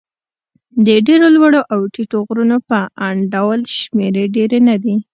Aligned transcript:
د 0.85 0.87
ډېرو 1.07 1.27
لوړو 1.35 1.61
او 1.73 1.79
ټیټو 1.93 2.19
غرونو 2.27 2.57
په 2.69 2.79
انډول 3.07 3.59
شمېرې 3.79 4.23
ډېرې 4.35 4.59
نه 4.67 4.75
دي. 4.83 4.95